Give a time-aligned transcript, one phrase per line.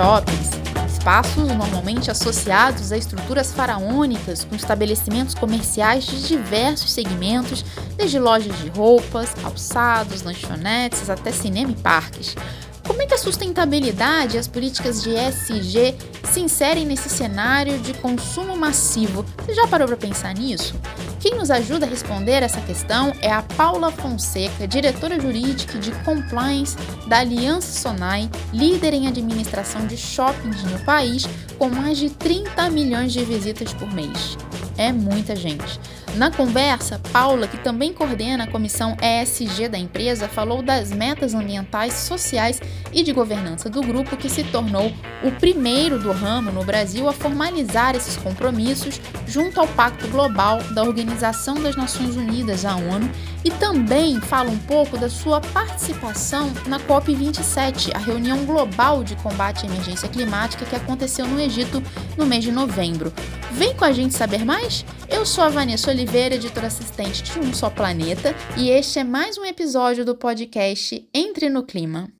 [0.00, 0.48] shoppings,
[0.86, 7.62] espaços normalmente associados a estruturas faraônicas com estabelecimentos comerciais de diversos segmentos,
[7.98, 12.34] desde lojas de roupas, calçados, lanchonetes até cinema e parques.
[12.90, 15.94] Como é que a sustentabilidade e as políticas de SG
[16.24, 19.24] se inserem nesse cenário de consumo massivo?
[19.46, 20.74] Você já parou para pensar nisso?
[21.20, 26.76] Quem nos ajuda a responder essa questão é a Paula Fonseca, diretora jurídica de compliance
[27.06, 31.28] da Aliança Sonai, líder em administração de shoppings no país,
[31.60, 34.36] com mais de 30 milhões de visitas por mês.
[34.76, 35.78] É muita gente.
[36.16, 41.94] Na conversa, Paula, que também coordena a comissão ESG da empresa, falou das metas ambientais,
[41.94, 42.60] sociais
[42.92, 47.12] e de governança do grupo, que se tornou o primeiro do ramo no Brasil a
[47.12, 53.08] formalizar esses compromissos junto ao Pacto Global da Organização das Nações Unidas, a ONU,
[53.44, 59.64] e também fala um pouco da sua participação na COP27, a reunião global de combate
[59.64, 61.82] à emergência climática que aconteceu no Egito
[62.18, 63.12] no mês de novembro.
[63.52, 64.84] Vem com a gente saber mais?
[65.08, 69.36] Eu sou a Vanessa Oliveira, editora assistente de Um Só Planeta, e este é mais
[69.36, 72.10] um episódio do podcast Entre no Clima.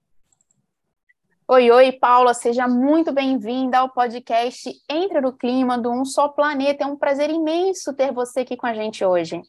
[1.49, 6.85] Oi, oi, Paula, seja muito bem-vinda ao podcast Entre no Clima do Um Só Planeta.
[6.85, 9.41] É um prazer imenso ter você aqui com a gente hoje.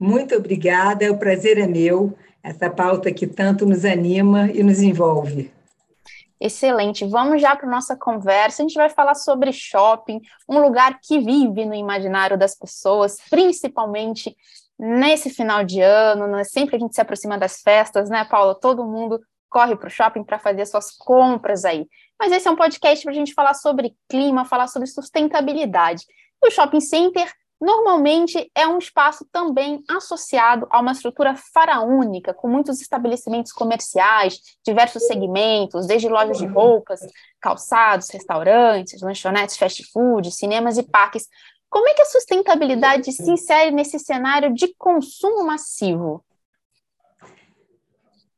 [0.00, 5.52] Muito obrigada, o prazer é meu, essa pauta que tanto nos anima e nos envolve.
[6.40, 7.06] Excelente.
[7.06, 8.62] Vamos já para nossa conversa.
[8.62, 14.36] A gente vai falar sobre shopping, um lugar que vive no imaginário das pessoas, principalmente
[14.78, 16.44] nesse final de ano, né?
[16.44, 18.54] sempre a gente se aproxima das festas, né, Paula?
[18.54, 21.86] Todo mundo corre para o shopping para fazer suas compras aí.
[22.18, 26.04] Mas esse é um podcast para a gente falar sobre clima, falar sobre sustentabilidade.
[26.44, 32.82] O shopping center Normalmente é um espaço também associado a uma estrutura faraônica, com muitos
[32.82, 37.00] estabelecimentos comerciais, diversos segmentos, desde lojas de roupas,
[37.40, 41.26] calçados, restaurantes, lanchonetes, fast food, cinemas e parques.
[41.70, 46.22] Como é que a sustentabilidade se insere nesse cenário de consumo massivo?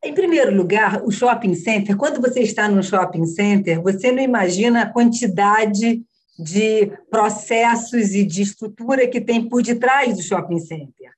[0.00, 4.82] Em primeiro lugar, o shopping center, quando você está no shopping center, você não imagina
[4.82, 6.04] a quantidade
[6.38, 11.10] de processos e de estrutura que tem por detrás do shopping center.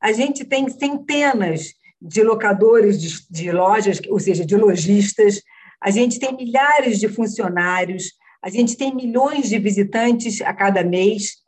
[0.00, 5.42] A gente tem centenas de locadores de, de lojas, ou seja, de lojistas,
[5.80, 8.12] a gente tem milhares de funcionários,
[8.42, 11.38] a gente tem milhões de visitantes a cada mês,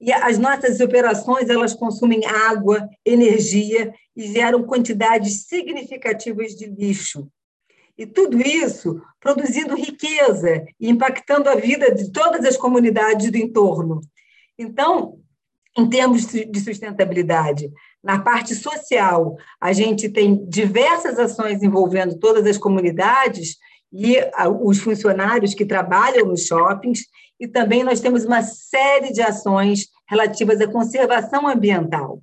[0.00, 7.28] e as nossas operações elas consumem água, energia e geram quantidades significativas de lixo.
[7.98, 14.00] E tudo isso produzindo riqueza e impactando a vida de todas as comunidades do entorno.
[14.56, 15.18] Então,
[15.76, 17.70] em termos de sustentabilidade,
[18.02, 23.56] na parte social, a gente tem diversas ações envolvendo todas as comunidades
[23.92, 24.16] e
[24.62, 27.00] os funcionários que trabalham nos shoppings,
[27.40, 32.20] e também nós temos uma série de ações relativas à conservação ambiental.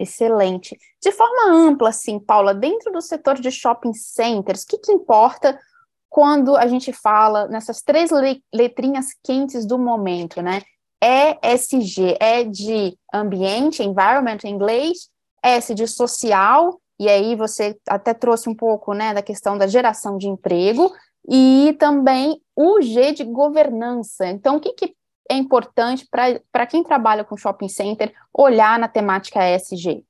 [0.00, 0.78] Excelente.
[1.02, 5.60] De forma ampla, assim, Paula, dentro do setor de shopping centers, o que, que importa
[6.08, 8.10] quando a gente fala nessas três
[8.52, 10.62] letrinhas quentes do momento, né?
[11.02, 15.10] ESG é de ambiente, environment em inglês,
[15.42, 20.16] S de social, e aí você até trouxe um pouco, né, da questão da geração
[20.16, 20.90] de emprego,
[21.28, 24.26] e também o G de governança.
[24.26, 24.94] Então, o que, que
[25.30, 30.04] é importante para quem trabalha com shopping center olhar na temática ESG?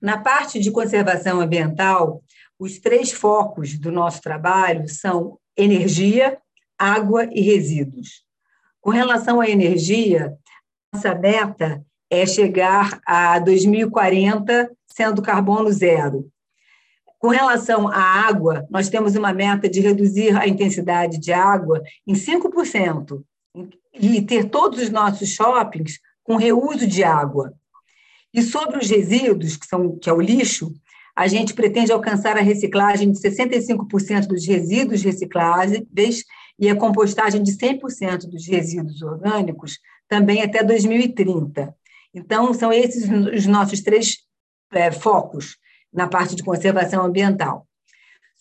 [0.00, 2.22] Na parte de conservação ambiental,
[2.58, 6.38] os três focos do nosso trabalho são energia,
[6.78, 8.24] água e resíduos.
[8.80, 10.34] Com relação à energia,
[10.92, 16.30] nossa meta é chegar a 2040 sendo carbono zero.
[17.18, 22.14] Com relação à água, nós temos uma meta de reduzir a intensidade de água em
[22.14, 23.22] 5%
[23.94, 27.52] e ter todos os nossos shoppings com reuso de água.
[28.32, 30.72] E sobre os resíduos, que, são, que é o lixo,
[31.14, 36.24] a gente pretende alcançar a reciclagem de 65% dos resíduos recicláveis
[36.58, 39.78] e a compostagem de 100% dos resíduos orgânicos
[40.08, 41.74] também até 2030.
[42.14, 44.18] Então, são esses os nossos três
[44.72, 45.56] é, focos
[45.92, 47.66] na parte de conservação ambiental.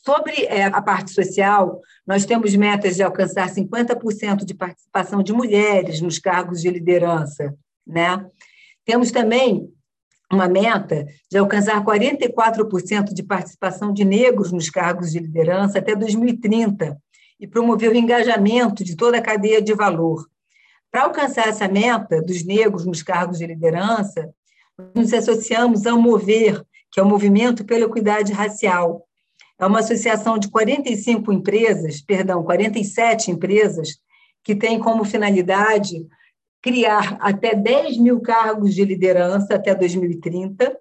[0.04, 6.02] Sobre é, a parte social, nós temos metas de alcançar 50% de participação de mulheres
[6.02, 7.56] nos cargos de liderança.
[7.86, 8.26] Né?
[8.84, 9.72] Temos também
[10.32, 16.98] uma meta de alcançar 44% de participação de negros nos cargos de liderança até 2030
[17.40, 20.26] e promover o engajamento de toda a cadeia de valor.
[20.92, 24.30] Para alcançar essa meta dos negros nos cargos de liderança,
[24.96, 29.08] nos associamos ao Mover, que é o Movimento pela Equidade Racial.
[29.62, 34.00] É uma associação de 45 empresas, perdão, 47 empresas,
[34.44, 36.08] que tem como finalidade
[36.60, 40.76] criar até 10 mil cargos de liderança até 2030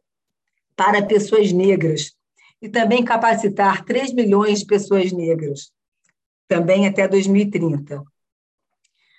[0.75, 2.13] para pessoas negras
[2.63, 5.71] e também capacitar 3 milhões de pessoas negras,
[6.49, 8.03] também até 2030.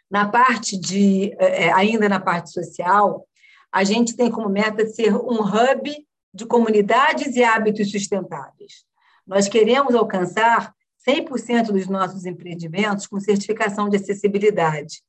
[0.10, 3.28] Na parte de, é, ainda na parte social,
[3.72, 8.90] a gente tem como meta ser um hub de comunidades e hábitos sustentáveis.
[9.26, 10.74] Nós queremos alcançar
[11.08, 15.02] 100% dos nossos empreendimentos com certificação de acessibilidade.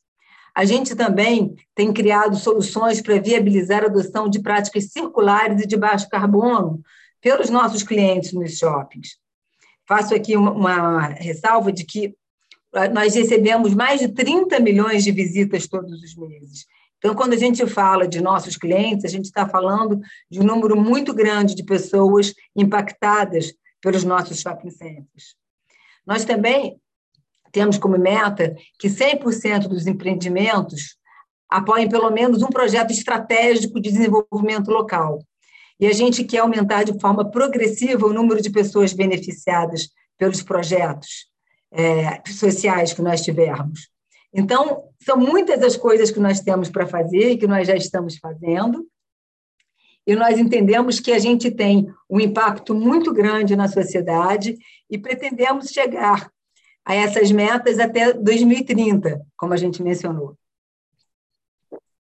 [0.55, 5.76] A gente também tem criado soluções para viabilizar a adoção de práticas circulares e de
[5.76, 6.82] baixo carbono
[7.20, 9.17] pelos nossos clientes nos shoppings.
[9.88, 12.14] Faço aqui uma, uma ressalva de que
[12.75, 16.67] ah, nós recebemos mais de 30 milhões de visitas todos os meses.
[16.99, 20.00] Então, quando a gente fala de nossos clientes, a gente está falando
[20.31, 25.34] de um número muito grande de pessoas impactadas pelos nossos shopping centers.
[26.06, 26.81] Nós também
[27.50, 30.96] temos como meta que 100% dos empreendimentos
[31.50, 35.19] apoiem pelo menos um projeto estratégico de desenvolvimento local.
[35.79, 41.26] E a gente quer aumentar de forma progressiva o número de pessoas beneficiadas pelos projetos
[41.70, 43.90] é, sociais que nós tivermos.
[44.32, 48.17] Então, são muitas as coisas que nós temos para fazer e que nós já estamos
[48.17, 48.87] fazendo.
[50.06, 54.56] E nós entendemos que a gente tem um impacto muito grande na sociedade
[54.90, 56.31] e pretendemos chegar
[56.84, 60.37] a essas metas até 2030, como a gente mencionou.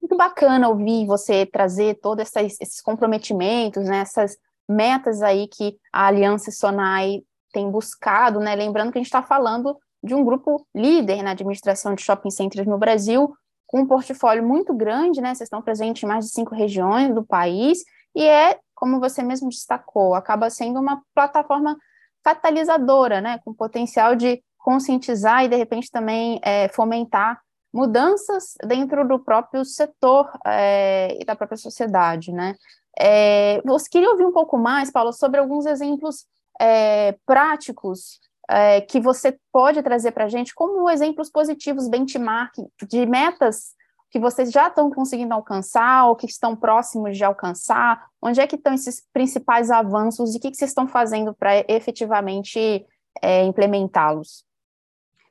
[0.01, 4.37] Muito bacana ouvir você trazer todos esses comprometimentos, né, essas
[4.69, 8.55] metas aí que a Aliança Sonai tem buscado, né?
[8.55, 12.67] Lembrando que a gente está falando de um grupo líder na administração de shopping centers
[12.67, 13.35] no Brasil,
[13.71, 15.29] com um portfólio muito grande, né?
[15.29, 17.85] Vocês estão presentes em mais de cinco regiões do país,
[18.17, 21.79] e é, como você mesmo destacou, acaba sendo uma plataforma
[22.21, 23.39] catalisadora, né?
[23.45, 27.41] Com potencial de conscientizar e, de repente, também é, fomentar
[27.73, 32.57] mudanças dentro do próprio setor é, e da própria sociedade, né?
[32.99, 36.27] É, você queria ouvir um pouco mais, Paulo, sobre alguns exemplos
[36.61, 38.19] é, práticos
[38.51, 42.55] é, que você pode trazer para a gente como exemplos positivos, benchmark
[42.89, 43.79] de metas
[44.11, 48.09] que vocês já estão conseguindo alcançar ou que estão próximos de alcançar?
[48.21, 51.65] Onde é que estão esses principais avanços e o que, que vocês estão fazendo para
[51.69, 52.85] efetivamente
[53.23, 54.45] é, implementá-los?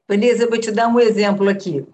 [0.07, 1.85] Vanessa, eu vou te dar um exemplo aqui.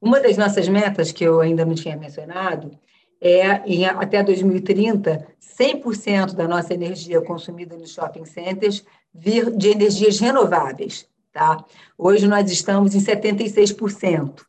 [0.00, 2.78] Uma das nossas metas, que eu ainda não tinha mencionado,
[3.24, 5.26] é, em, até 2030,
[5.58, 8.84] 100% da nossa energia consumida nos shopping centers
[9.14, 11.08] vir de energias renováveis.
[11.32, 11.64] Tá?
[11.96, 14.42] Hoje nós estamos em 76%.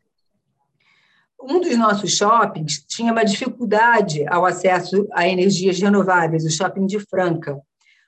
[1.42, 7.00] Um dos nossos shoppings tinha uma dificuldade ao acesso a energias renováveis, o shopping de
[7.00, 7.62] Franca.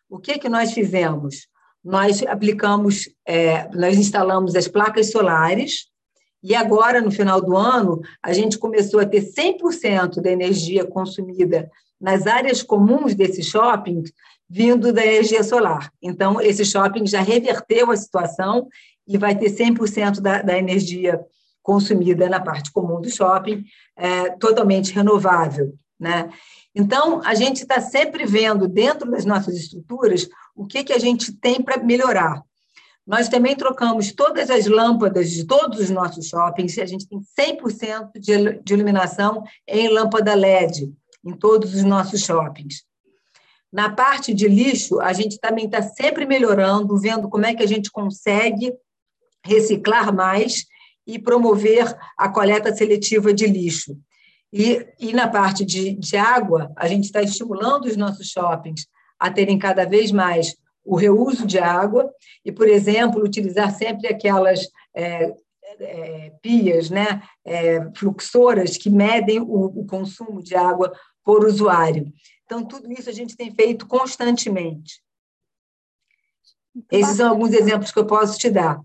[0.09, 1.47] O que, que nós fizemos?
[1.81, 5.87] Nós aplicamos, é, nós instalamos as placas solares
[6.43, 11.69] e agora, no final do ano, a gente começou a ter 100% da energia consumida
[11.99, 14.11] nas áreas comuns desses shoppings
[14.49, 15.91] vindo da energia solar.
[16.01, 18.67] Então, esse shopping já reverteu a situação
[19.07, 21.19] e vai ter 100% da, da energia
[21.61, 23.65] consumida na parte comum do shopping,
[23.97, 25.73] é, totalmente renovável.
[25.99, 26.29] Né?
[26.73, 31.33] Então, a gente está sempre vendo dentro das nossas estruturas o que, que a gente
[31.33, 32.41] tem para melhorar.
[33.07, 38.11] Nós também trocamos todas as lâmpadas de todos os nossos shoppings, a gente tem 100%
[38.61, 40.93] de iluminação em lâmpada LED
[41.25, 42.83] em todos os nossos shoppings.
[43.71, 47.67] Na parte de lixo, a gente também está sempre melhorando, vendo como é que a
[47.67, 48.73] gente consegue
[49.45, 50.65] reciclar mais
[51.05, 53.97] e promover a coleta seletiva de lixo.
[54.51, 58.85] E, e na parte de, de água, a gente está estimulando os nossos shoppings
[59.17, 60.55] a terem cada vez mais
[60.87, 62.09] o reuso de água
[62.43, 64.61] e, por exemplo, utilizar sempre aquelas
[64.95, 65.35] é,
[65.79, 72.11] é, pias, né, é, fluxoras que medem o, o consumo de água por usuário.
[72.45, 75.01] Então, tudo isso a gente tem feito constantemente.
[76.89, 78.79] Esses são alguns exemplos que eu posso te dar.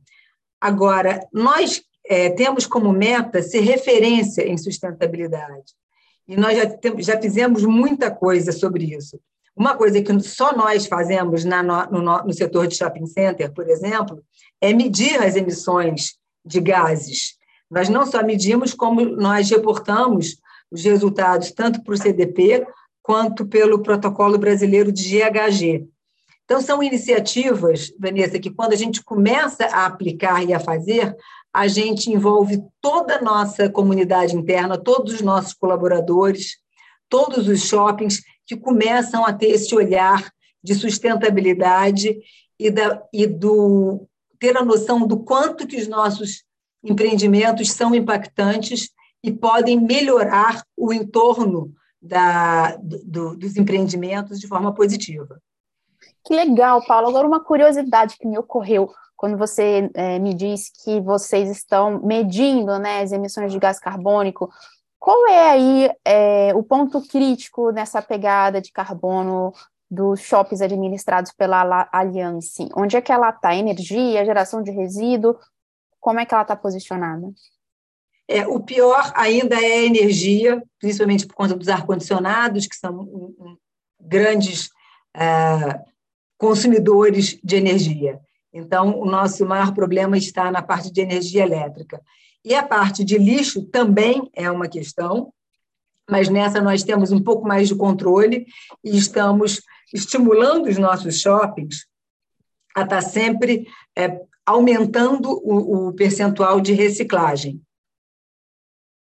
[0.61, 5.73] Agora, nós é, temos como meta ser referência em sustentabilidade.
[6.27, 9.21] e nós já, tem, já fizemos muita coisa sobre isso.
[9.57, 13.69] Uma coisa que só nós fazemos na, no, no, no setor de shopping center, por
[13.69, 14.23] exemplo,
[14.61, 17.37] é medir as emissões de gases.
[17.71, 20.37] Nós não só medimos, como nós reportamos
[20.71, 22.67] os resultados tanto para o CDP
[23.03, 25.87] quanto pelo Protocolo Brasileiro de GHG.
[26.45, 31.17] Então, são iniciativas, Vanessa, que quando a gente começa a aplicar e a fazer,
[31.53, 36.57] a gente envolve toda a nossa comunidade interna, todos os nossos colaboradores,
[37.09, 40.31] todos os shoppings que começam a ter esse olhar
[40.63, 42.19] de sustentabilidade
[42.59, 44.07] e, da, e do
[44.39, 46.45] ter a noção do quanto que os nossos
[46.83, 48.91] empreendimentos são impactantes
[49.23, 55.41] e podem melhorar o entorno da, do, dos empreendimentos de forma positiva.
[56.25, 57.09] Que legal, Paulo.
[57.09, 62.77] Agora, uma curiosidade que me ocorreu quando você é, me disse que vocês estão medindo
[62.79, 64.51] né, as emissões de gás carbônico.
[65.03, 69.53] Qual é aí é, o ponto crítico nessa pegada de carbono
[69.91, 72.69] dos shoppings administrados pela Alliance?
[72.77, 73.53] Onde é que ela está?
[73.53, 75.37] Energia, geração de resíduo?
[75.99, 77.33] Como é que ela está posicionada?
[78.29, 83.35] É, o pior ainda é a energia, principalmente por conta dos ar-condicionados, que são
[84.01, 84.71] grandes
[85.17, 85.81] é,
[86.39, 88.21] consumidores de energia.
[88.53, 92.01] Então, o nosso maior problema está na parte de energia elétrica.
[92.45, 95.33] E a parte de lixo também é uma questão,
[96.11, 98.47] mas nessa nós temos um pouco mais de controle
[98.83, 101.87] e estamos estimulando os nossos shoppings
[102.75, 107.63] a estar sempre é, aumentando o, o percentual de reciclagem.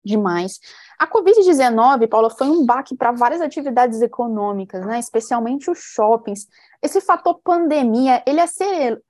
[0.04, 0.60] Demais.
[0.98, 4.98] A Covid-19, Paula, foi um baque para várias atividades econômicas, né?
[4.98, 6.46] especialmente os shoppings.
[6.80, 8.40] Esse fator pandemia, ele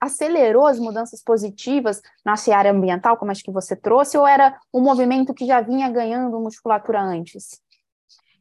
[0.01, 4.81] acelerou as mudanças positivas na área ambiental, como acho que você trouxe, ou era um
[4.81, 7.61] movimento que já vinha ganhando musculatura antes?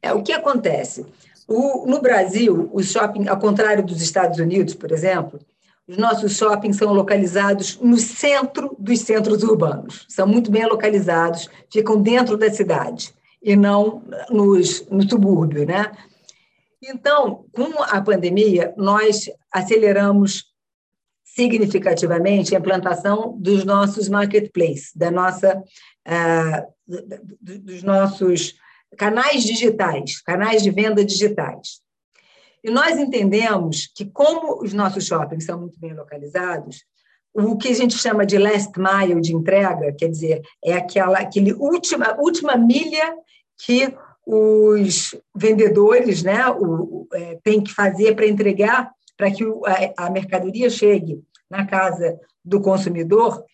[0.00, 1.06] É, o que acontece?
[1.46, 5.38] O, no Brasil, os shopping, ao contrário dos Estados Unidos, por exemplo,
[5.86, 10.06] os nossos shoppings são localizados no centro dos centros urbanos.
[10.08, 15.92] São muito bem localizados, ficam dentro da cidade e não nos, no subúrbio, né?
[16.82, 20.44] Então, com a pandemia, nós aceleramos
[21.22, 25.62] significativamente a implantação dos nossos marketplaces, da nossa,
[26.08, 26.96] uh,
[27.40, 28.54] dos nossos
[28.96, 31.82] canais digitais, canais de venda digitais.
[32.62, 36.84] E nós entendemos que, como os nossos shoppings são muito bem localizados,
[37.34, 41.52] o que a gente chama de last mile de entrega, quer dizer, é aquela aquele
[41.52, 43.12] última, última milha
[43.58, 43.94] que
[44.26, 50.10] os vendedores né, o, é, têm que fazer para entregar, para que o, a, a
[50.10, 53.44] mercadoria chegue na casa do consumidor,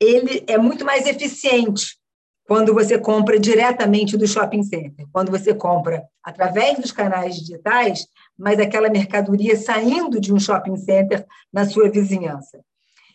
[0.00, 1.98] ele é muito mais eficiente
[2.46, 8.06] quando você compra diretamente do shopping center, quando você compra através dos canais digitais,
[8.38, 12.60] mas aquela mercadoria saindo de um shopping center na sua vizinhança.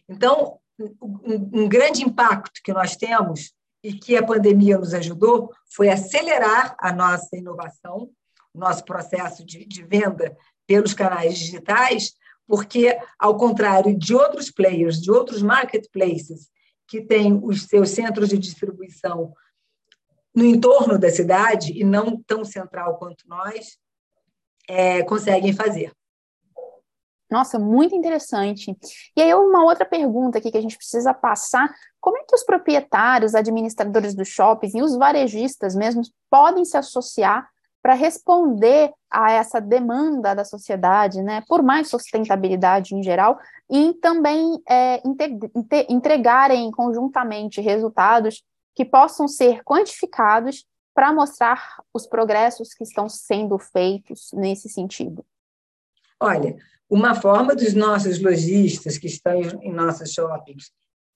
[0.08, 5.90] Então, um, um grande impacto que nós temos e que a pandemia nos ajudou foi
[5.90, 8.10] acelerar a nossa inovação,
[8.54, 10.36] nosso processo de, de venda
[10.66, 12.14] pelos canais digitais,
[12.48, 16.50] porque, ao contrário de outros players, de outros marketplaces,
[16.88, 19.34] que têm os seus centros de distribuição
[20.36, 23.78] no entorno da cidade e não tão central quanto nós,
[24.68, 25.92] é, conseguem fazer.
[27.34, 28.78] Nossa, muito interessante.
[29.18, 31.68] E aí, uma outra pergunta aqui que a gente precisa passar:
[32.00, 37.50] como é que os proprietários, administradores dos shoppings e os varejistas mesmos podem se associar
[37.82, 44.62] para responder a essa demanda da sociedade, né, por mais sustentabilidade em geral, e também
[44.70, 45.02] é,
[45.90, 48.44] entregarem conjuntamente resultados
[48.76, 55.26] que possam ser quantificados para mostrar os progressos que estão sendo feitos nesse sentido?
[56.20, 56.56] Olha,
[56.94, 60.72] uma forma dos nossos lojistas que estão em nossos shoppings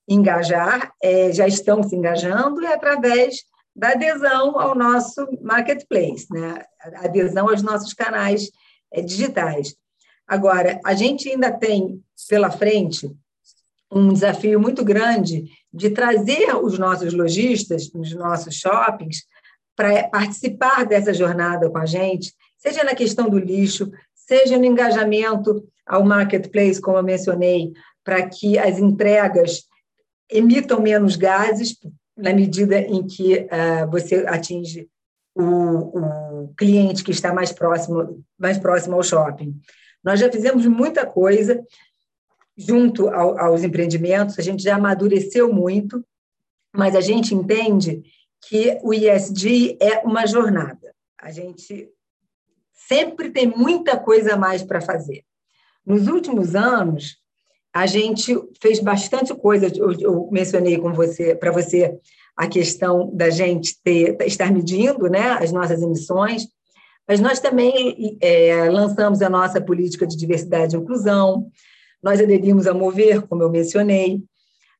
[0.10, 3.44] engajar, é, já estão se engajando, é através
[3.76, 6.64] da adesão ao nosso marketplace, né?
[6.96, 8.50] Adesão aos nossos canais
[8.92, 9.76] é, digitais.
[10.28, 13.16] Agora, a gente ainda tem pela frente
[13.92, 19.26] um desafio muito grande de trazer os nossos lojistas nos nossos shoppings
[19.76, 23.92] para participar dessa jornada com a gente, seja na questão do lixo,
[24.28, 27.72] seja no engajamento ao marketplace, como eu mencionei,
[28.04, 29.64] para que as entregas
[30.30, 31.78] emitam menos gases,
[32.16, 34.90] na medida em que uh, você atinge
[35.36, 39.56] o, o, cliente que está mais próximo, mais próximo ao shopping.
[40.04, 41.64] Nós já fizemos muita coisa
[42.58, 46.04] junto ao, aos empreendimentos, a gente já amadureceu muito,
[46.76, 48.02] mas a gente entende
[48.42, 50.94] que o ISD é uma jornada.
[51.20, 51.90] A gente
[52.88, 55.24] sempre tem muita coisa a mais para fazer.
[55.86, 57.18] Nos últimos anos,
[57.74, 59.68] a gente fez bastante coisa.
[59.68, 61.98] Eu, eu mencionei com você, para você,
[62.36, 66.48] a questão da gente ter, estar medindo né, as nossas emissões,
[67.08, 71.50] mas nós também é, lançamos a nossa política de diversidade e inclusão,
[72.02, 74.22] nós aderimos a Mover, como eu mencionei,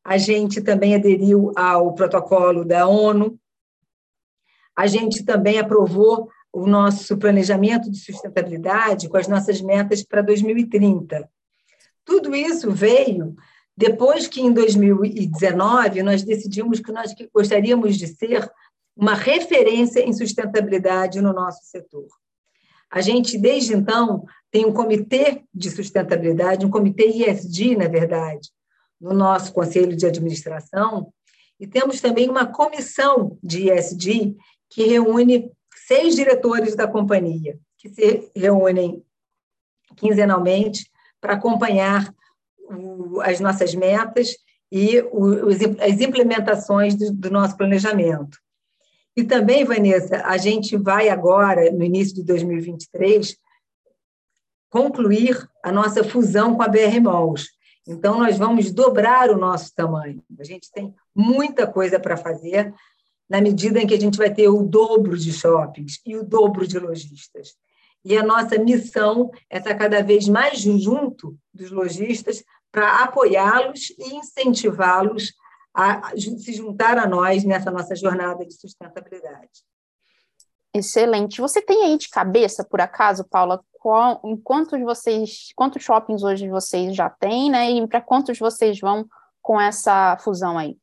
[0.04, 3.40] a gente também aderiu ao protocolo da ONU,
[4.76, 11.30] a gente também aprovou o nosso planejamento de sustentabilidade com as nossas metas para 2030.
[12.04, 13.36] Tudo isso veio
[13.78, 18.50] depois que, em 2019, nós decidimos que nós gostaríamos de ser
[18.96, 22.08] uma referência em sustentabilidade no nosso setor.
[22.90, 28.50] A gente, desde então, tem um comitê de sustentabilidade, um comitê ISD, na verdade,
[29.00, 31.14] no nosso conselho de administração,
[31.60, 34.36] e temos também uma comissão de ISD
[34.72, 35.52] que reúne
[35.88, 39.04] seis diretores da companhia, que se reúnem
[39.96, 40.92] quinzenalmente
[41.22, 42.14] para acompanhar
[43.24, 44.36] as nossas metas
[44.70, 44.98] e
[45.80, 48.38] as implementações do nosso planejamento.
[49.16, 53.38] E também, Vanessa, a gente vai agora, no início de 2023,
[54.70, 57.48] concluir a nossa fusão com a BR Malls.
[57.88, 60.22] Então, nós vamos dobrar o nosso tamanho.
[60.38, 62.74] A gente tem muita coisa para fazer,
[63.30, 66.66] na medida em que a gente vai ter o dobro de shoppings e o dobro
[66.68, 67.56] de lojistas.
[68.04, 74.16] E a nossa missão é estar cada vez mais junto dos lojistas para apoiá-los e
[74.16, 75.34] incentivá-los
[75.74, 79.64] a se juntar a nós nessa nossa jornada de sustentabilidade.
[80.74, 81.42] Excelente.
[81.42, 86.96] Você tem aí de cabeça, por acaso, Paula, qual, quantos vocês, quantos shoppings hoje vocês
[86.96, 87.72] já têm, né?
[87.72, 89.08] E para quantos vocês vão
[89.42, 90.78] com essa fusão aí?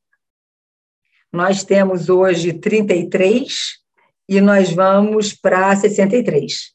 [1.34, 3.80] Nós temos hoje 33
[4.28, 6.72] e nós vamos para 63.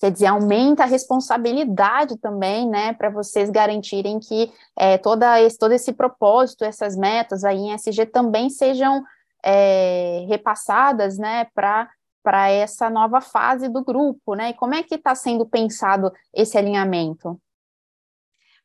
[0.00, 5.72] Quer dizer, aumenta a responsabilidade também, né, para vocês garantirem que é, toda esse, todo
[5.72, 9.02] esse propósito, essas metas aí em SG também sejam
[9.44, 11.90] é, repassadas, né, para
[12.22, 14.50] para essa nova fase do grupo, né?
[14.50, 17.40] E como é que está sendo pensado esse alinhamento?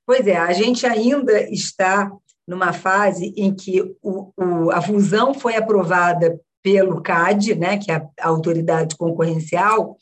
[0.06, 2.12] Pois é, a gente ainda está
[2.48, 7.96] numa fase em que o, o, a fusão foi aprovada pelo CAD, né, que é
[8.20, 9.98] a autoridade concorrencial,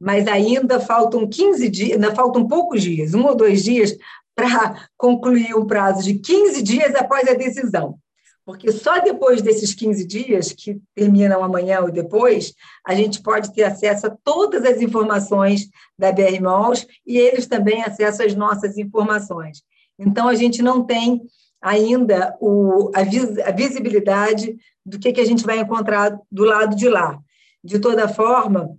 [0.00, 3.96] mas ainda faltam 15 dias, ainda faltam poucos dias, um ou dois dias,
[4.34, 7.98] para concluir um prazo de 15 dias após a decisão.
[8.44, 12.52] Porque só depois desses 15 dias, que terminam amanhã ou depois,
[12.86, 17.82] a gente pode ter acesso a todas as informações da BR Malls e eles também
[17.82, 19.62] acesso às nossas informações.
[19.98, 21.22] Então, a gente não tem
[21.64, 26.76] ainda o, a, vis, a visibilidade do que, que a gente vai encontrar do lado
[26.76, 27.18] de lá.
[27.64, 28.76] De toda forma,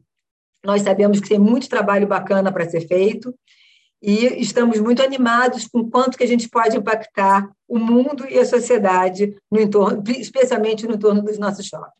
[0.63, 3.33] nós sabemos que tem muito trabalho bacana para ser feito
[3.99, 8.45] e estamos muito animados com quanto que a gente pode impactar o mundo e a
[8.45, 11.95] sociedade no entorno, especialmente no entorno dos nossos shoppings.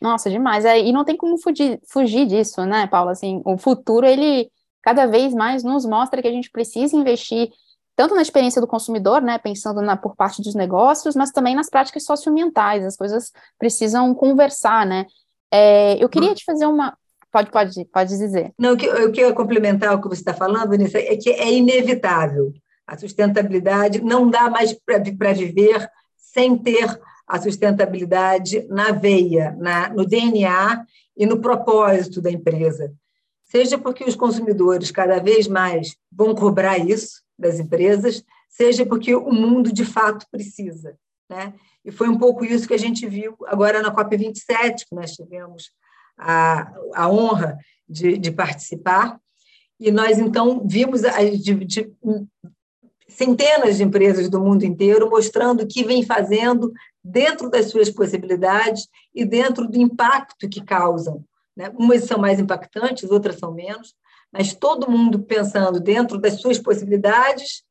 [0.00, 0.64] Nossa, demais.
[0.64, 3.12] É, e não tem como fugir, fugir disso, né, Paula?
[3.12, 4.50] Assim, o futuro, ele
[4.82, 7.50] cada vez mais nos mostra que a gente precisa investir
[7.96, 11.70] tanto na experiência do consumidor, né, pensando na, por parte dos negócios, mas também nas
[11.70, 12.84] práticas socioambientais.
[12.84, 15.06] As coisas precisam conversar, né?
[15.52, 16.96] É, eu queria te fazer uma,
[17.34, 18.52] Pode, pode, pode dizer.
[18.56, 21.52] Não, o que eu quero complementar o que você está falando, Vanessa, é que é
[21.52, 22.52] inevitável.
[22.86, 30.06] A sustentabilidade não dá mais para viver sem ter a sustentabilidade na veia, na, no
[30.06, 30.84] DNA
[31.16, 32.94] e no propósito da empresa.
[33.42, 39.32] Seja porque os consumidores cada vez mais vão cobrar isso das empresas, seja porque o
[39.32, 40.96] mundo de fato precisa.
[41.28, 41.54] Né?
[41.84, 45.70] E foi um pouco isso que a gente viu agora na COP27, que nós tivemos
[46.16, 49.18] a, a honra de, de participar.
[49.78, 51.02] E nós, então, vimos
[51.42, 51.92] de, de,
[53.08, 58.88] centenas de empresas do mundo inteiro mostrando o que vem fazendo dentro das suas possibilidades
[59.14, 61.24] e dentro do impacto que causam.
[61.56, 61.70] Né?
[61.76, 63.94] Umas são mais impactantes, outras são menos,
[64.34, 67.62] mas todo mundo pensando dentro das suas possibilidades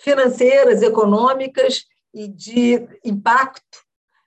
[0.00, 3.78] financeiras, econômicas e de impacto,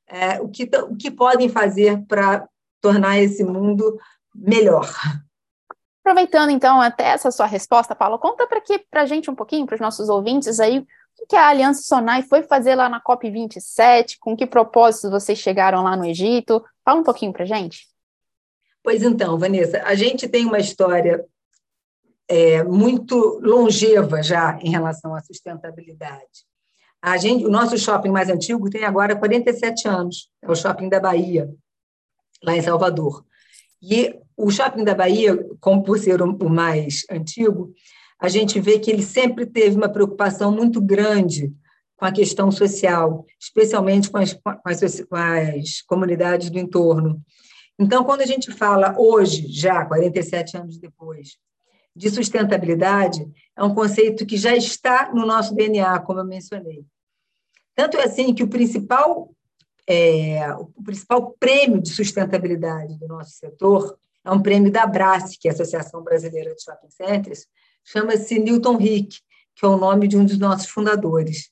[0.08, 2.48] é, o, que, o que podem fazer para
[2.80, 4.00] tornar esse mundo
[4.34, 4.90] melhor.
[6.00, 9.82] Aproveitando, então, até essa sua resposta, Paulo, conta para a gente um pouquinho, para os
[9.82, 10.80] nossos ouvintes aí,
[11.20, 15.84] o que a Aliança Sonai foi fazer lá na COP27, com que propósitos vocês chegaram
[15.84, 16.64] lá no Egito?
[16.86, 17.86] Fala um pouquinho para a gente.
[18.82, 21.26] Pois então, Vanessa, a gente tem uma história
[22.28, 26.46] é, muito longeva já em relação à sustentabilidade.
[27.02, 31.00] A gente, o nosso shopping mais antigo tem agora 47 anos, é o shopping da
[31.00, 31.50] Bahia,
[32.44, 33.24] lá em Salvador.
[33.82, 37.72] E o shopping da Bahia, como por ser o mais antigo,
[38.20, 41.54] a gente vê que ele sempre teve uma preocupação muito grande
[41.96, 47.22] com a questão social, especialmente com as, com as, com as comunidades do entorno.
[47.78, 51.38] Então, quando a gente fala hoje, já 47 anos depois,
[51.96, 56.86] de sustentabilidade, é um conceito que já está no nosso DNA, como eu mencionei.
[57.74, 59.34] Tanto é assim que o principal,
[59.88, 65.48] é, o principal prêmio de sustentabilidade do nosso setor é um prêmio da Abrace, que
[65.48, 67.48] é a Associação Brasileira de Shopping Centers,
[67.84, 69.20] chama-se Newton Rick,
[69.56, 71.50] que é o nome de um dos nossos fundadores.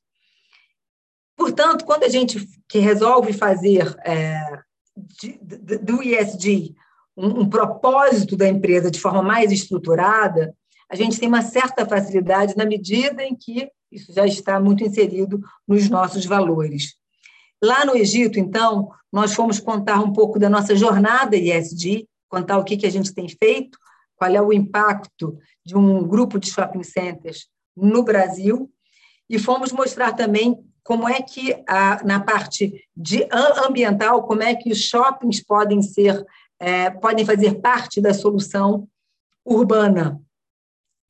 [1.38, 4.60] Portanto, quando a gente que resolve fazer é,
[4.96, 6.76] de, de, do ESG
[7.16, 10.56] um, um propósito da empresa de forma mais estruturada,
[10.90, 15.42] a gente tem uma certa facilidade na medida em que isso já está muito inserido
[15.68, 16.96] nos nossos valores.
[17.64, 22.64] Lá no Egito, então, nós fomos contar um pouco da nossa jornada ESG, contar o
[22.64, 23.78] que, que a gente tem feito,
[24.16, 28.70] qual é o impacto de um grupo de shopping centers no Brasil,
[29.30, 34.72] e fomos mostrar também como é que, a, na parte de ambiental, como é que
[34.72, 36.24] os shoppings podem ser,
[36.60, 38.88] é, podem fazer parte da solução
[39.46, 40.22] urbana,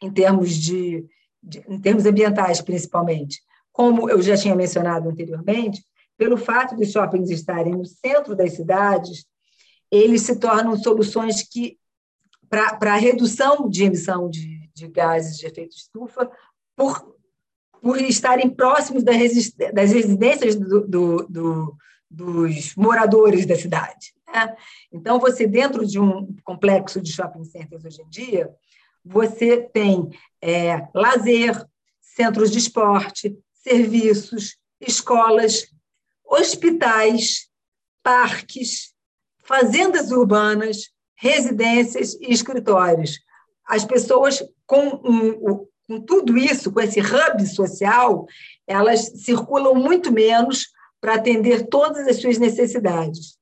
[0.01, 1.05] em termos, de,
[1.41, 3.41] de, em termos ambientais, principalmente.
[3.71, 5.83] Como eu já tinha mencionado anteriormente,
[6.17, 9.25] pelo fato de shoppings estarem no centro das cidades,
[9.91, 11.77] eles se tornam soluções que,
[12.49, 16.29] para a redução de emissão de, de gases de efeito estufa,
[16.75, 17.13] por
[17.83, 21.75] por estarem próximos das residências do, do, do,
[22.09, 24.15] dos moradores da cidade.
[24.33, 24.55] Né?
[24.91, 28.49] Então, você, dentro de um complexo de shopping centers hoje em dia,
[29.05, 30.09] você tem
[30.41, 31.63] é, lazer,
[32.01, 35.67] centros de esporte, serviços, escolas,
[36.25, 37.47] hospitais,
[38.01, 38.93] parques,
[39.43, 43.19] fazendas urbanas, residências e escritórios.
[43.65, 48.25] As pessoas com um, com tudo isso, com esse hub social,
[48.65, 50.67] elas circulam muito menos
[50.99, 53.37] para atender todas as suas necessidades.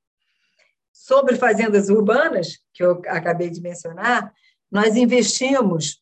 [1.12, 4.34] Sobre fazendas urbanas, que eu acabei de mencionar,
[4.72, 6.02] nós investimos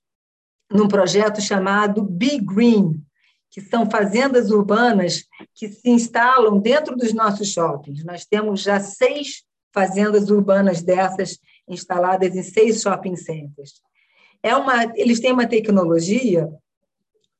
[0.71, 3.03] num projeto chamado Be Green,
[3.49, 8.05] que são fazendas urbanas que se instalam dentro dos nossos shoppings.
[8.05, 9.43] Nós temos já seis
[9.73, 13.81] fazendas urbanas dessas instaladas em seis shopping centers.
[14.43, 16.47] É uma, eles têm uma tecnologia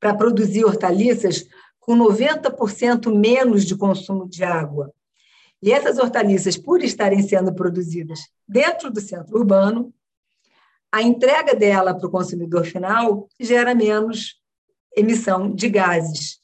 [0.00, 1.46] para produzir hortaliças
[1.78, 4.92] com 90% menos de consumo de água.
[5.62, 9.92] E essas hortaliças, por estarem sendo produzidas dentro do centro urbano,
[10.90, 14.40] a entrega dela para o consumidor final gera menos
[14.96, 16.40] emissão de gases.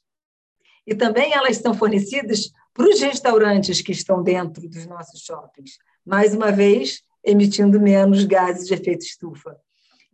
[0.86, 6.34] E também elas são fornecidas para os restaurantes que estão dentro dos nossos shoppings, mais
[6.34, 9.56] uma vez, emitindo menos gases de efeito estufa.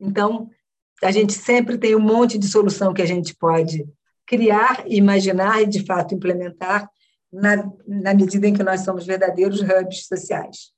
[0.00, 0.48] Então,
[1.02, 3.84] a gente sempre tem um monte de solução que a gente pode
[4.24, 6.88] criar, imaginar e, de fato, implementar
[7.32, 10.72] na, na medida em que nós somos verdadeiros hubs sociais.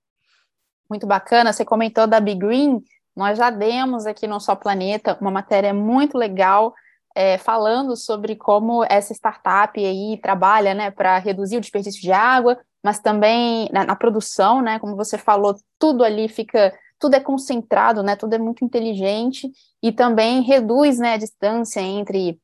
[0.88, 1.52] Muito bacana.
[1.52, 2.82] Você comentou da Big Green.
[3.16, 6.74] Nós já demos aqui no Só Planeta uma matéria muito legal
[7.14, 12.58] é, falando sobre como essa startup aí trabalha né, para reduzir o desperdício de água,
[12.82, 14.78] mas também na, na, produção, né?
[14.78, 18.16] Como você falou, tudo ali fica tudo é concentrado, né?
[18.16, 19.50] Tudo é muito inteligente
[19.82, 22.38] e também reduz, né, a distância entre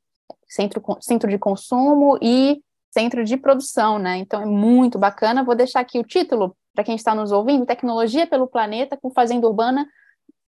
[0.49, 4.17] centro, centro de consumo e centro de produção, né?
[4.19, 5.45] Então é muito bacana.
[5.45, 9.47] Vou deixar aqui o título para quem está nos ouvindo: Tecnologia pelo planeta com fazenda
[9.47, 9.87] urbana.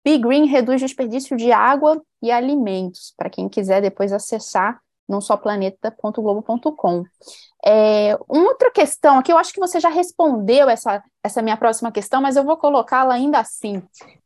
[0.03, 3.13] Big Green reduz desperdício de água e alimentos.
[3.17, 7.03] Para quem quiser depois acessar não só planeta.globo.com.
[7.65, 11.91] É, uma outra questão aqui, eu acho que você já respondeu essa, essa minha próxima
[11.91, 13.81] questão, mas eu vou colocá-la ainda assim.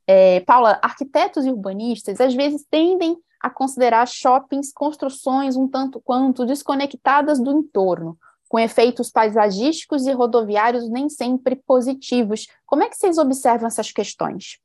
[0.08, 6.46] É, Paula, arquitetos e urbanistas às vezes tendem a considerar shoppings construções um tanto quanto
[6.46, 8.17] desconectadas do entorno,
[8.48, 12.48] com efeitos paisagísticos e rodoviários nem sempre positivos.
[12.65, 14.60] Como é que vocês observam essas questões?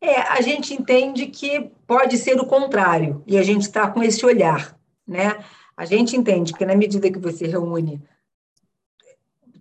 [0.00, 4.24] É, a gente entende que pode ser o contrário, e a gente está com esse
[4.24, 4.77] olhar.
[5.08, 5.42] Né?
[5.74, 8.02] A gente entende que, na medida que você reúne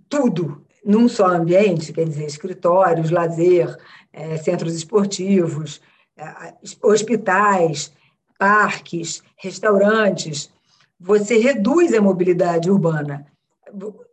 [0.10, 3.74] tudo num só ambiente, quer dizer, escritórios, lazer,
[4.12, 5.82] é, centros esportivos,
[6.18, 7.94] é, hospitais,
[8.38, 10.52] parques, restaurantes,
[11.00, 13.26] você reduz a mobilidade urbana.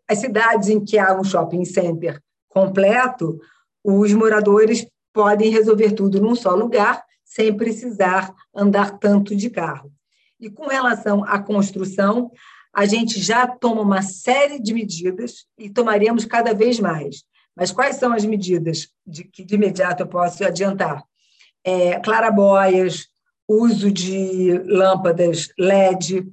[0.08, 3.40] As cidades em que há um shopping center completo,
[3.82, 9.90] os moradores podem resolver tudo num só lugar, sem precisar andar tanto de carro.
[10.44, 12.30] E com relação à construção,
[12.70, 17.24] a gente já toma uma série de medidas e tomaremos cada vez mais.
[17.56, 21.02] Mas quais são as medidas de que de imediato eu posso adiantar?
[21.64, 23.06] É, clarabóias,
[23.48, 26.30] uso de lâmpadas LED,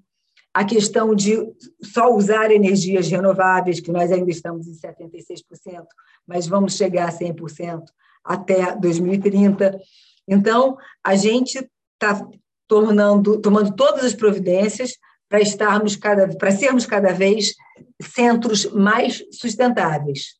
[0.54, 1.38] a questão de
[1.82, 5.86] só usar energias renováveis, que nós ainda estamos em 76%,
[6.28, 7.84] mas vamos chegar a 100%
[8.26, 9.80] até 2030.
[10.28, 12.28] Então, a gente está
[12.72, 17.54] tornando, tomando todas as providências para estarmos cada, para sermos cada vez
[18.02, 20.38] centros mais sustentáveis.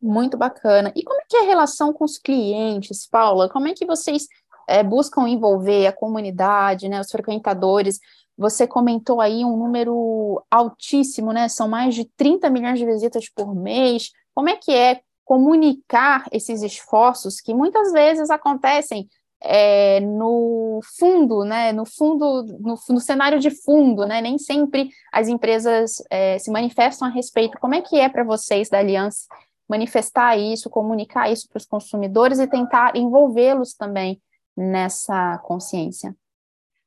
[0.00, 0.92] Muito bacana.
[0.96, 3.48] E como é que é a relação com os clientes, Paula?
[3.48, 4.26] Como é que vocês
[4.68, 8.00] é, buscam envolver a comunidade, né, os frequentadores?
[8.36, 11.48] Você comentou aí um número altíssimo, né?
[11.48, 14.10] São mais de 30 milhões de visitas por mês.
[14.34, 19.08] Como é que é comunicar esses esforços que muitas vezes acontecem
[19.44, 25.28] é, no fundo, né, no fundo, no, no, cenário de fundo, né, nem sempre as
[25.28, 27.58] empresas é, se manifestam a respeito.
[27.58, 29.26] Como é que é para vocês da Aliança
[29.68, 34.20] manifestar isso, comunicar isso para os consumidores e tentar envolvê-los também
[34.56, 36.14] nessa consciência?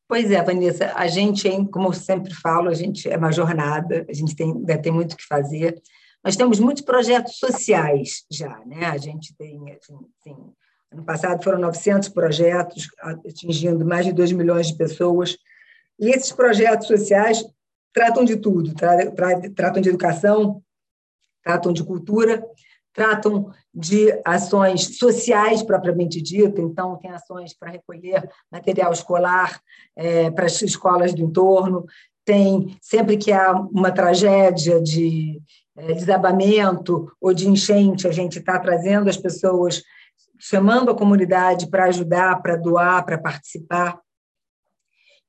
[0.08, 4.14] Pois é, Vanessa, a gente, como eu sempre falo, a gente é uma jornada, a
[4.14, 5.82] gente tem, ainda tem muito o que fazer.
[6.24, 8.86] Nós temos muitos projetos sociais já, né?
[8.86, 10.36] A gente tem, assim, assim
[10.92, 15.38] Ano passado foram 900 projetos, atingindo mais de 2 milhões de pessoas.
[16.00, 17.44] E esses projetos sociais
[17.94, 20.62] tratam de tudo: tra tra tratam de educação,
[21.44, 22.46] tratam de cultura,
[22.96, 26.62] tratam de ações sociais propriamente dita.
[26.62, 29.60] Então, tem ações para recolher material escolar
[29.96, 31.86] é, para as escolas do entorno.
[32.24, 35.42] Tem, sempre que há uma tragédia de
[35.78, 39.84] é, desabamento ou de enchente, a gente está trazendo as pessoas
[40.40, 44.00] chamando a comunidade para ajudar, para doar, para participar.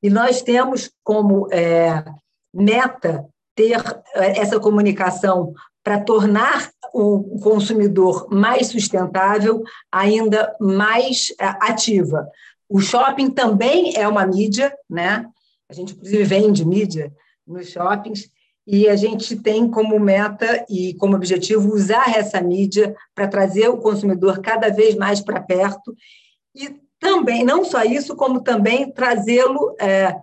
[0.02, 2.04] E nós temos como é,
[2.52, 3.80] meta ter
[4.14, 12.28] é, essa comunicação para tornar o consumidor mais sustentável, ainda mais é, ativa.
[12.68, 15.26] O shopping também é uma mídia, né?
[15.68, 17.12] A gente, inclusive, vende mídia
[17.46, 18.28] nos shoppings,
[18.66, 23.78] e a gente tem como meta e como objetivo usar essa mídia para trazer o
[23.78, 25.94] consumidor cada vez mais para perto
[26.54, 29.76] e também, não só isso, como também trazê-lo.
[29.78, 30.16] É,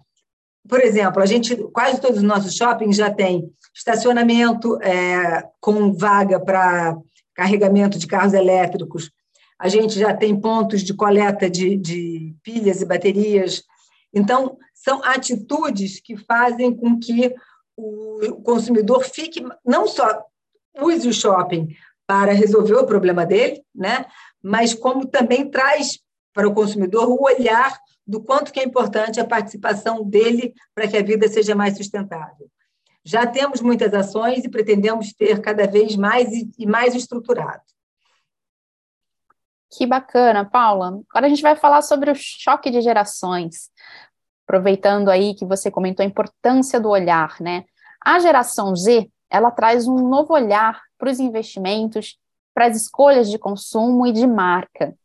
[0.67, 6.39] por exemplo, a gente, quase todos os nossos shoppings já têm estacionamento é, com vaga
[6.39, 6.97] para
[7.33, 9.11] carregamento de carros elétricos,
[9.59, 13.63] a gente já tem pontos de coleta de, de pilhas e baterias.
[14.13, 17.33] Então, são atitudes que fazem com que
[17.77, 20.25] o consumidor fique, não só
[20.81, 24.05] use o shopping para resolver o problema dele, né?
[24.41, 25.99] mas como também traz
[26.33, 30.97] para o consumidor o olhar do quanto que é importante a participação dele para que
[30.97, 32.49] a vida seja mais sustentável.
[33.05, 37.61] Já temos muitas ações e pretendemos ter cada vez mais e mais estruturado.
[39.71, 41.01] Que bacana, Paula.
[41.09, 43.71] Agora a gente vai falar sobre o choque de gerações
[44.45, 47.63] aproveitando aí que você comentou a importância do olhar, né?
[48.03, 52.17] A geração Z, ela traz um novo olhar para os investimentos,
[52.53, 54.95] para as escolhas de consumo e de marca.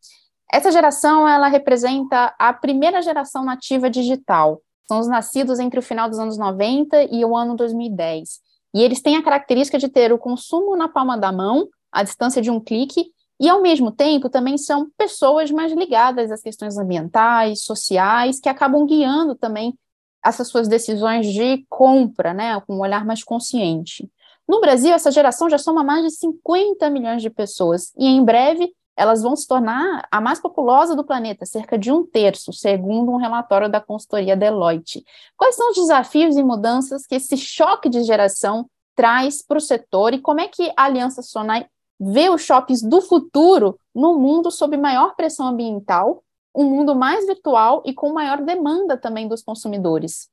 [0.53, 4.61] Essa geração, ela representa a primeira geração nativa digital.
[4.87, 8.41] São os nascidos entre o final dos anos 90 e o ano 2010.
[8.75, 12.41] E eles têm a característica de ter o consumo na palma da mão, à distância
[12.41, 17.63] de um clique, e, ao mesmo tempo, também são pessoas mais ligadas às questões ambientais,
[17.63, 19.77] sociais, que acabam guiando também
[20.25, 24.11] essas suas decisões de compra, né, com um olhar mais consciente.
[24.47, 28.73] No Brasil, essa geração já soma mais de 50 milhões de pessoas, e em breve
[28.97, 33.17] elas vão se tornar a mais populosa do planeta, cerca de um terço, segundo um
[33.17, 35.05] relatório da consultoria Deloitte.
[35.37, 40.15] Quais são os desafios e mudanças que esse choque de geração traz para o setor
[40.15, 41.67] e como é que a Aliança Sonai
[41.99, 46.23] vê os shoppings do futuro no mundo sob maior pressão ambiental,
[46.55, 50.31] um mundo mais virtual e com maior demanda também dos consumidores.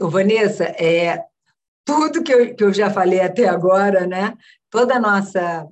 [0.00, 1.24] Ô, Vanessa, é,
[1.84, 4.36] tudo que eu, que eu já falei até agora, né?
[4.70, 5.66] toda a nossa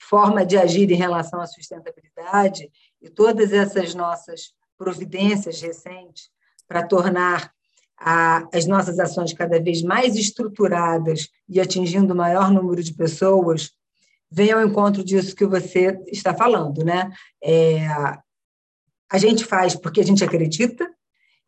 [0.00, 6.30] forma de agir em relação à sustentabilidade e todas essas nossas providências recentes
[6.66, 7.53] para tornar
[7.98, 13.70] a, as nossas ações cada vez mais estruturadas e atingindo o maior número de pessoas,
[14.30, 17.12] vem ao encontro disso que você está falando, né?
[17.42, 17.86] É,
[19.10, 20.90] a gente faz porque a gente acredita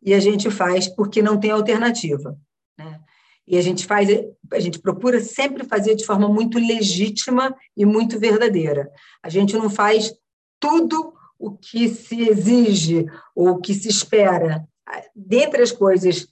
[0.01, 2.37] e a gente faz porque não tem alternativa,
[2.77, 2.99] né?
[3.47, 4.09] E a gente faz,
[4.51, 8.91] a gente procura sempre fazer de forma muito legítima e muito verdadeira.
[9.23, 10.13] A gente não faz
[10.59, 14.67] tudo o que se exige ou o que se espera.
[15.15, 16.27] Dentre as coisas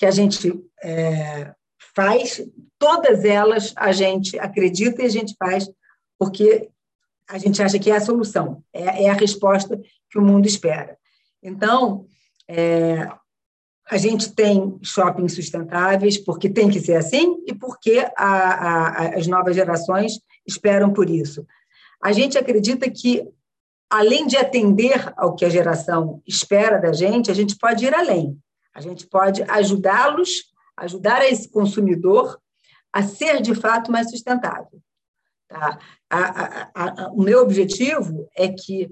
[0.00, 0.50] que a gente
[0.82, 1.52] é,
[1.94, 2.42] faz,
[2.78, 5.70] todas elas a gente acredita e a gente faz
[6.18, 6.70] porque
[7.28, 9.78] a gente acha que é a solução, é, é a resposta
[10.10, 10.96] que o mundo espera.
[11.42, 12.06] Então,
[12.48, 13.06] é,
[13.90, 19.26] a gente tem shoppings sustentáveis porque tem que ser assim e porque a, a, as
[19.26, 21.46] novas gerações esperam por isso.
[22.02, 23.22] A gente acredita que,
[23.90, 28.40] além de atender ao que a geração espera da gente, a gente pode ir além.
[28.74, 30.44] A gente pode ajudá-los,
[30.76, 32.40] ajudar esse consumidor
[32.92, 34.80] a ser de fato mais sustentável.
[35.48, 35.78] Tá?
[36.08, 38.90] A, a, a, o meu objetivo é que,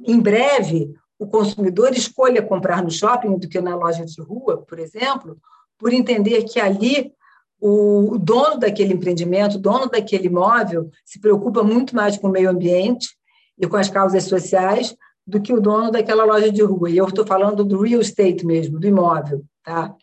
[0.00, 4.78] em breve, o consumidor escolha comprar no shopping do que na loja de rua, por
[4.78, 5.38] exemplo,
[5.78, 7.12] por entender que ali
[7.60, 12.50] o dono daquele empreendimento, o dono daquele imóvel, se preocupa muito mais com o meio
[12.50, 13.16] ambiente
[13.56, 16.90] e com as causas sociais do que o dono daquela loja de rua.
[16.90, 19.44] E eu estou falando do real estate mesmo, do imóvel.
[19.62, 19.94] Tá?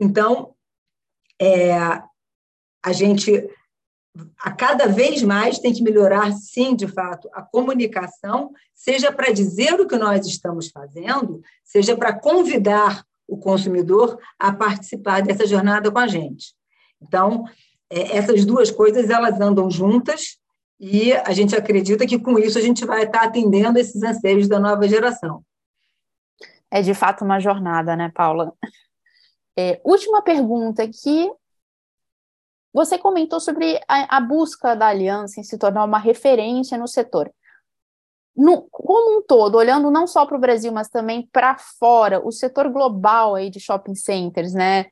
[0.00, 0.54] Então,
[1.40, 1.74] é,
[2.84, 3.48] a gente
[4.40, 9.80] a cada vez mais tem que melhorar, sim, de fato, a comunicação, seja para dizer
[9.80, 15.98] o que nós estamos fazendo, seja para convidar o consumidor a participar dessa jornada com
[15.98, 16.54] a gente.
[17.00, 17.44] Então,
[17.90, 20.38] é, essas duas coisas elas andam juntas
[20.80, 24.60] e a gente acredita que com isso a gente vai estar atendendo esses anseios da
[24.60, 25.42] nova geração.
[26.70, 28.52] É de fato uma jornada, né, Paula?
[29.56, 31.30] É, última pergunta aqui
[32.72, 37.32] você comentou sobre a, a, busca da aliança em se tornar uma referência no setor.
[38.36, 42.30] No, como um todo, olhando não só para o Brasil, mas também para fora, o
[42.30, 44.86] setor global aí de shopping centers, né?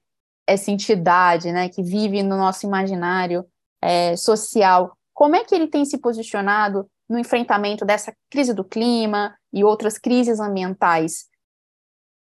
[0.44, 3.44] Essa entidade, né, que vive no nosso imaginário
[3.80, 9.34] é, social, como é que ele tem se posicionado no enfrentamento dessa crise do clima
[9.50, 11.24] e outras crises ambientais?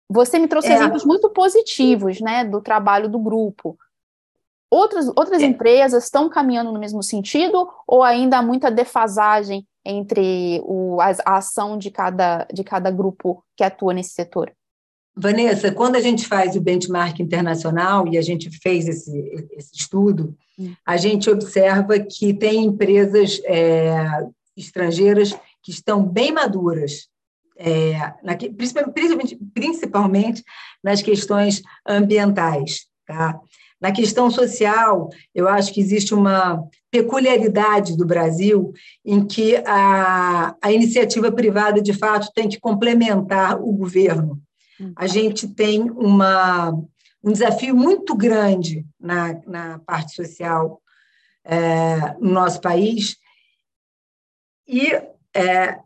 [0.10, 0.76] Você me trouxe é.
[0.76, 3.78] exemplos muito positivos, né, do trabalho do grupo.
[4.72, 5.46] Outras, outras é.
[5.46, 11.38] empresas estão caminhando no mesmo sentido ou ainda há muita defasagem entre o, a, a,
[11.38, 14.50] ação de cada, de cada grupo que atua nesse setor?
[15.14, 20.38] Vanessa, quando a gente faz o benchmark internacional e a gente fez esse, esse estudo.
[20.86, 24.06] A gente observa que tem empresas é,
[24.56, 27.08] estrangeiras que estão bem maduras,
[27.58, 30.44] é, na, principalmente, principalmente
[30.84, 32.88] nas questões ambientais.
[33.06, 33.40] Tá?
[33.80, 38.74] Na questão social, eu acho que existe uma peculiaridade do Brasil
[39.06, 44.42] em que a, a iniciativa privada, de fato, tem que complementar o governo.
[44.96, 45.08] A uhum.
[45.08, 46.72] gente tem uma,
[47.28, 50.82] um desafio muito grande na, na parte social
[51.44, 53.18] é, no nosso país.
[54.66, 54.94] E
[55.36, 55.78] é,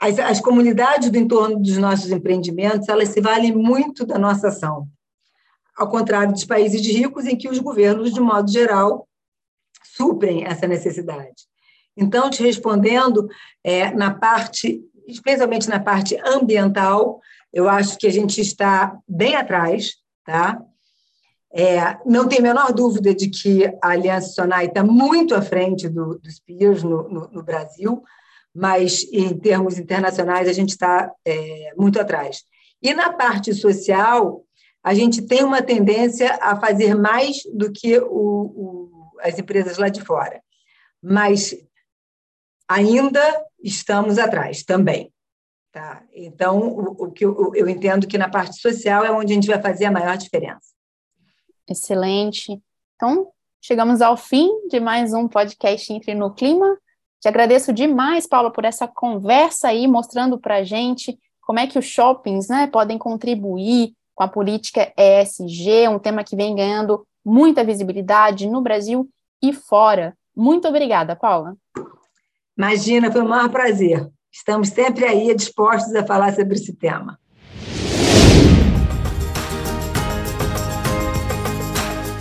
[0.00, 4.88] as, as comunidades do entorno dos nossos empreendimentos elas se valem muito da nossa ação.
[5.76, 9.08] Ao contrário dos países ricos, em que os governos, de modo geral,
[9.84, 11.46] suprem essa necessidade.
[11.96, 13.28] Então, te respondendo,
[13.62, 17.20] é, na parte, especialmente na parte ambiental,
[17.52, 20.60] eu acho que a gente está bem atrás, tá?
[21.56, 25.88] É, não tem a menor dúvida de que a Aliança Sonai está muito à frente
[25.88, 28.02] do, dos peers no, no, no, Brasil,
[28.52, 32.42] mas em termos internacionais a gente está é, muito atrás.
[32.82, 34.44] E na parte social,
[34.82, 39.88] a gente tem uma tendência a fazer mais do que o, o, as empresas lá
[39.88, 40.42] de fora.
[41.00, 41.54] Mas
[42.68, 43.22] ainda
[43.62, 45.13] estamos atrás também.
[45.74, 46.04] Tá?
[46.14, 49.48] Então, o, o que eu, eu entendo que na parte social é onde a gente
[49.48, 50.72] vai fazer a maior diferença.
[51.68, 52.62] Excelente.
[52.94, 56.78] Então, chegamos ao fim de mais um podcast Entre no Clima.
[57.20, 61.76] Te agradeço demais, Paula, por essa conversa aí, mostrando para a gente como é que
[61.76, 67.64] os shoppings né, podem contribuir com a política ESG, um tema que vem ganhando muita
[67.64, 69.08] visibilidade no Brasil
[69.42, 70.16] e fora.
[70.36, 71.56] Muito obrigada, Paula.
[72.56, 74.08] Imagina, foi um maior prazer.
[74.34, 77.20] Estamos sempre aí dispostos a falar sobre esse tema.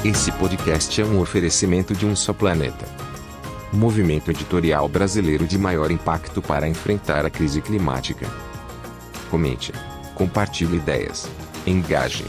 [0.06, 2.86] Esse podcast é um oferecimento de um só planeta.
[3.74, 8.28] Movimento editorial brasileiro de maior impacto para enfrentar a crise climática.
[9.32, 9.74] Comente,
[10.14, 11.28] compartilhe ideias
[11.66, 12.26] Engaje.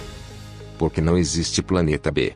[0.79, 2.35] Porque não existe planeta B.